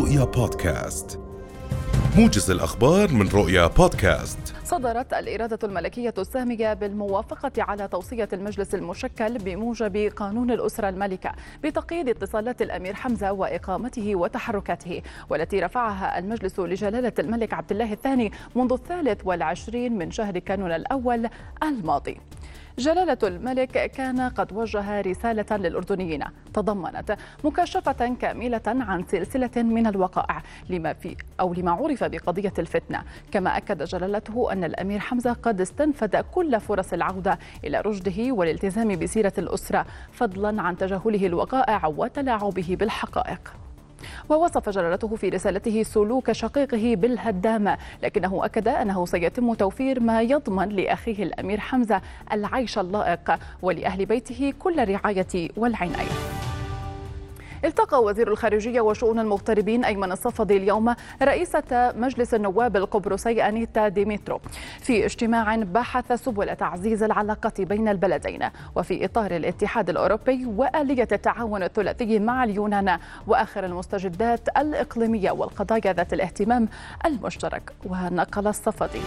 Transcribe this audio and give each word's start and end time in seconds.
رؤيا 0.00 0.24
بودكاست. 0.24 1.20
موجز 2.16 2.50
الأخبار 2.50 3.12
من 3.12 3.28
رؤيا 3.28 3.66
بودكاست. 3.66 4.38
صدرت 4.64 5.14
الإرادة 5.14 5.58
الملكية 5.64 6.14
السامية 6.18 6.74
بالموافقة 6.74 7.52
على 7.58 7.88
توصية 7.88 8.28
المجلس 8.32 8.74
المشكل 8.74 9.38
بموجب 9.38 10.12
قانون 10.16 10.50
الأسرة 10.50 10.88
الملكة 10.88 11.32
بتقييد 11.64 12.08
اتصالات 12.08 12.62
الأمير 12.62 12.94
حمزة 12.94 13.32
وإقامته 13.32 14.16
وتحركاته 14.16 15.02
والتي 15.30 15.60
رفعها 15.60 16.18
المجلس 16.18 16.60
لجلالة 16.60 17.12
الملك 17.18 17.54
عبد 17.54 17.72
الله 17.72 17.92
الثاني 17.92 18.32
منذ 18.54 18.72
الثالث 18.72 19.20
والعشرين 19.24 19.98
من 19.98 20.10
شهر 20.10 20.38
كانون 20.38 20.72
الأول 20.72 21.28
الماضي. 21.62 22.20
جلالة 22.80 23.18
الملك 23.22 23.90
كان 23.90 24.20
قد 24.20 24.52
وجه 24.52 25.00
رسالة 25.00 25.56
للأردنيين 25.56 26.24
تضمنت 26.54 27.16
مكاشفة 27.44 28.14
كاملة 28.20 28.62
عن 28.66 29.04
سلسلة 29.04 29.50
من 29.56 29.86
الوقائع 29.86 30.42
لما 30.70 30.92
في 30.92 31.16
أو 31.40 31.54
لما 31.54 31.70
عرف 31.70 32.04
بقضية 32.04 32.52
الفتنة. 32.58 33.02
كما 33.32 33.56
أكد 33.56 33.82
جلالته 33.82 34.52
أن 34.52 34.64
الأمير 34.64 34.98
حمزة 34.98 35.32
قد 35.32 35.60
استنفذ 35.60 36.20
كل 36.20 36.60
فرص 36.60 36.92
العودة 36.92 37.38
إلى 37.64 37.80
رشده 37.80 38.32
والالتزام 38.32 38.96
بسيرة 38.98 39.32
الأسرة 39.38 39.86
فضلا 40.12 40.62
عن 40.62 40.76
تجاهله 40.76 41.26
الوقائع 41.26 41.86
وتلاعبه 41.86 42.76
بالحقائق. 42.80 43.54
ووصف 44.30 44.68
جلالته 44.68 45.16
في 45.16 45.28
رسالته 45.28 45.82
سلوك 45.82 46.32
شقيقه 46.32 46.94
بالهدامة 46.96 47.78
لكنه 48.02 48.44
أكد 48.44 48.68
أنه 48.68 49.06
سيتم 49.06 49.54
توفير 49.54 50.00
ما 50.00 50.22
يضمن 50.22 50.68
لأخيه 50.68 51.22
الأمير 51.22 51.60
حمزة 51.60 52.00
العيش 52.32 52.78
اللائق 52.78 53.38
ولأهل 53.62 54.06
بيته 54.06 54.52
كل 54.58 54.80
الرعاية 54.80 55.50
والعناية. 55.56 56.29
التقى 57.64 58.02
وزير 58.02 58.28
الخارجية 58.28 58.80
وشؤون 58.80 59.18
المغتربين 59.18 59.84
أيمن 59.84 60.12
الصفدي 60.12 60.56
اليوم 60.56 60.94
رئيسة 61.22 61.92
مجلس 61.96 62.34
النواب 62.34 62.76
القبرصي 62.76 63.48
أنيتا 63.48 63.88
ديميترو 63.88 64.40
في 64.80 65.04
اجتماع 65.04 65.56
بحث 65.56 66.12
سبل 66.12 66.56
تعزيز 66.56 67.02
العلاقة 67.02 67.52
بين 67.58 67.88
البلدين 67.88 68.48
وفي 68.76 69.04
إطار 69.04 69.36
الاتحاد 69.36 69.90
الأوروبي 69.90 70.46
وآلية 70.46 71.08
التعاون 71.12 71.62
الثلاثي 71.62 72.18
مع 72.18 72.44
اليونان 72.44 72.98
وآخر 73.26 73.64
المستجدات 73.64 74.48
الإقليمية 74.56 75.30
والقضايا 75.30 75.92
ذات 75.92 76.12
الاهتمام 76.12 76.68
المشترك 77.06 77.72
ونقل 77.86 78.46
الصفدي. 78.46 79.00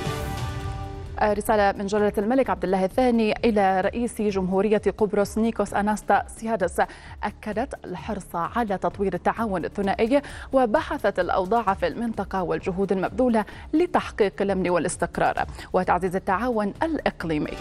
رسالة 1.23 1.71
من 1.77 1.85
جلالة 1.85 2.13
الملك 2.17 2.49
عبد 2.49 2.63
الله 2.63 2.85
الثاني 2.85 3.33
إلى 3.45 3.81
رئيس 3.81 4.21
جمهورية 4.21 4.81
قبرص 4.97 5.37
نيكوس 5.37 5.73
أناستا 5.73 6.23
سيادس. 6.27 6.81
أكدت 7.23 7.85
الحرص 7.85 8.35
على 8.35 8.77
تطوير 8.77 9.13
التعاون 9.13 9.65
الثنائي 9.65 10.21
وبحثت 10.53 11.19
الأوضاع 11.19 11.73
في 11.73 11.87
المنطقة 11.87 12.43
والجهود 12.43 12.91
المبذولة 12.91 13.45
لتحقيق 13.73 14.41
الأمن 14.41 14.69
والاستقرار 14.69 15.45
وتعزيز 15.73 16.15
التعاون 16.15 16.73
الإقليمي. 16.83 17.57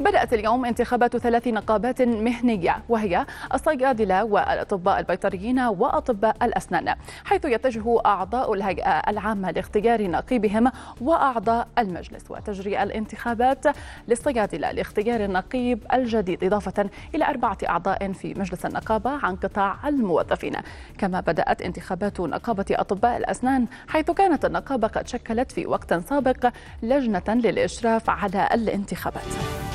بدأت 0.00 0.32
اليوم 0.32 0.64
انتخابات 0.64 1.16
ثلاث 1.16 1.48
نقابات 1.48 2.02
مهنية 2.02 2.82
وهي 2.88 3.26
الصيادلة 3.54 4.24
والأطباء 4.24 4.98
البيطريين 4.98 5.60
وأطباء 5.60 6.36
الأسنان 6.42 6.94
حيث 7.24 7.44
يتجه 7.44 7.98
أعضاء 8.06 8.52
الهيئة 8.54 8.90
العامة 8.90 9.50
لاختيار 9.50 10.10
نقيبهم 10.10 10.70
وأعضاء 11.00 11.68
المجلس 11.78 12.30
وتجري 12.30 12.82
الانتخابات 12.82 13.64
للصيادلة 14.08 14.70
لاختيار 14.70 15.24
النقيب 15.24 15.86
الجديد 15.92 16.44
إضافة 16.44 16.90
إلى 17.14 17.24
أربعة 17.24 17.58
أعضاء 17.68 18.12
في 18.12 18.34
مجلس 18.34 18.66
النقابة 18.66 19.10
عن 19.10 19.36
قطاع 19.36 19.88
الموظفين. 19.88 20.56
كما 20.98 21.20
بدأت 21.20 21.62
انتخابات 21.62 22.20
نقابة 22.20 22.66
أطباء 22.70 23.16
الأسنان 23.16 23.66
حيث 23.88 24.10
كانت 24.10 24.44
النقابة 24.44 24.88
قد 24.88 25.08
شكلت 25.08 25.52
في 25.52 25.66
وقت 25.66 25.94
سابق 25.94 26.50
لجنة 26.82 27.22
للإشراف 27.28 28.10
على 28.10 28.48
الانتخابات. 28.54 29.69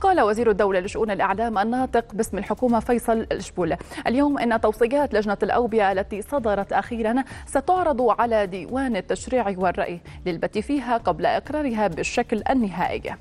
قال 0.00 0.20
وزير 0.20 0.50
الدولة 0.50 0.80
لشؤون 0.80 1.10
الإعلام 1.10 1.58
الناطق 1.58 2.14
باسم 2.14 2.38
الحكومة 2.38 2.80
فيصل 2.80 3.26
الشبول 3.32 3.76
اليوم 4.06 4.38
إن 4.38 4.60
توصيات 4.60 5.14
لجنة 5.14 5.38
الأوبئة 5.42 5.92
التي 5.92 6.22
صدرت 6.22 6.72
أخيرا 6.72 7.24
ستعرض 7.46 8.02
على 8.20 8.46
ديوان 8.46 8.96
التشريع 8.96 9.54
والرأي 9.58 10.00
للبت 10.26 10.58
فيها 10.58 10.96
قبل 10.96 11.26
إقرارها 11.26 11.88
بالشكل 11.88 12.42
النهائي. 12.50 13.14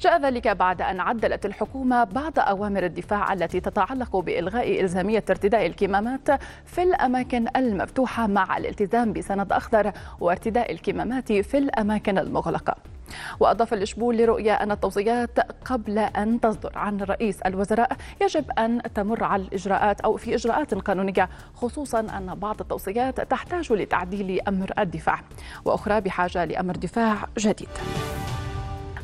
جاء 0.00 0.20
ذلك 0.20 0.48
بعد 0.48 0.82
أن 0.82 1.00
عدلت 1.00 1.46
الحكومة 1.46 2.04
بعض 2.04 2.38
أوامر 2.38 2.84
الدفاع 2.84 3.32
التي 3.32 3.60
تتعلق 3.60 4.16
بإلغاء 4.16 4.80
إلزامية 4.80 5.24
ارتداء 5.30 5.66
الكمامات 5.66 6.30
في 6.64 6.82
الأماكن 6.82 7.46
المفتوحة 7.56 8.26
مع 8.26 8.56
الالتزام 8.56 9.12
بسند 9.12 9.52
أخضر 9.52 9.92
وارتداء 10.20 10.72
الكمامات 10.72 11.32
في 11.32 11.58
الأماكن 11.58 12.18
المغلقة. 12.18 12.93
وأضاف 13.40 13.74
الإشبول 13.74 14.16
لرؤية 14.16 14.52
أن 14.52 14.70
التوصيات 14.70 15.38
قبل 15.64 15.98
أن 15.98 16.40
تصدر 16.40 16.72
عن 16.74 17.00
رئيس 17.00 17.42
الوزراء 17.42 17.96
يجب 18.22 18.50
أن 18.58 18.82
تمر 18.94 19.24
على 19.24 19.42
الإجراءات 19.42 20.00
أو 20.00 20.16
في 20.16 20.34
إجراءات 20.34 20.74
قانونية 20.74 21.28
خصوصا 21.54 22.00
أن 22.00 22.34
بعض 22.34 22.60
التوصيات 22.60 23.20
تحتاج 23.20 23.72
لتعديل 23.72 24.40
أمر 24.48 24.72
الدفاع. 24.78 25.20
وأخرى 25.64 26.00
بحاجة 26.00 26.44
لأمر 26.44 26.76
دفاع 26.76 27.16
جديد. 27.38 27.68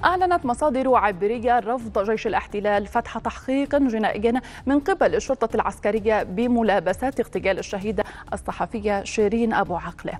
أعلنت 0.05 0.47
مصادر 0.47 0.94
عبرية 0.94 1.59
رفض 1.59 2.10
جيش 2.10 2.27
الاحتلال 2.27 2.87
فتح 2.87 3.19
تحقيق 3.19 3.77
جنائي 3.77 4.33
من 4.66 4.81
قبل 4.81 5.15
الشرطة 5.15 5.55
العسكرية 5.55 6.22
بملابسات 6.22 7.21
اغتيال 7.21 7.59
الشهيدة 7.59 8.05
الصحفية 8.33 9.05
شيرين 9.05 9.55
أبو 9.55 9.77
عقله. 9.77 10.19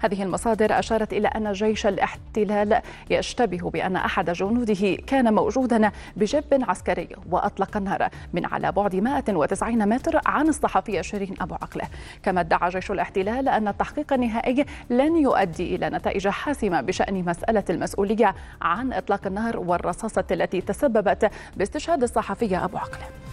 هذه 0.00 0.22
المصادر 0.22 0.78
أشارت 0.78 1.12
إلى 1.12 1.28
أن 1.28 1.52
جيش 1.52 1.86
الاحتلال 1.86 2.80
يشتبه 3.10 3.70
بأن 3.70 3.96
أحد 3.96 4.30
جنوده 4.30 4.96
كان 5.06 5.34
موجودا 5.34 5.90
بجب 6.16 6.64
عسكري 6.68 7.08
وأطلق 7.30 7.76
النار 7.76 8.08
من 8.32 8.44
على 8.46 8.72
بعد 8.72 8.96
190 8.96 9.88
متر 9.88 10.20
عن 10.26 10.48
الصحفية 10.48 11.00
شيرين 11.00 11.34
أبو 11.40 11.54
عقله. 11.54 11.84
كما 12.22 12.40
ادعى 12.40 12.70
جيش 12.70 12.90
الاحتلال 12.90 13.48
أن 13.48 13.68
التحقيق 13.68 14.12
النهائي 14.12 14.64
لن 14.90 15.16
يؤدي 15.16 15.76
إلى 15.76 15.90
نتائج 15.90 16.28
حاسمة 16.28 16.80
بشأن 16.80 17.24
مسألة 17.24 17.64
المسؤولية 17.70 18.34
عن 18.62 18.92
إطلاق 18.92 19.26
النار 19.26 19.58
والرصاصة 19.58 20.24
التي 20.30 20.60
تسببت 20.60 21.30
باستشهاد 21.56 22.02
الصحفية 22.02 22.64
أبو 22.64 22.76
عقله. 22.76 23.25